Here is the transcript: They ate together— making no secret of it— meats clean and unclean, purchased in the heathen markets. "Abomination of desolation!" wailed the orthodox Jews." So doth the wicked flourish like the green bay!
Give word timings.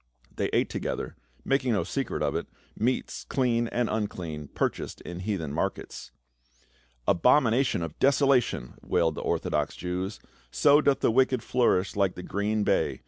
They 0.35 0.47
ate 0.47 0.67
together— 0.71 1.15
making 1.45 1.73
no 1.73 1.83
secret 1.83 2.23
of 2.23 2.33
it— 2.35 2.47
meats 2.85 3.23
clean 3.29 3.67
and 3.67 3.87
unclean, 3.87 4.47
purchased 4.47 4.99
in 5.01 5.17
the 5.17 5.23
heathen 5.25 5.53
markets. 5.53 6.09
"Abomination 7.07 7.83
of 7.83 7.99
desolation!" 7.99 8.73
wailed 8.81 9.13
the 9.13 9.21
orthodox 9.21 9.75
Jews." 9.75 10.19
So 10.61 10.81
doth 10.81 11.01
the 11.01 11.11
wicked 11.11 11.43
flourish 11.43 11.95
like 11.95 12.15
the 12.15 12.23
green 12.23 12.63
bay! 12.63 12.99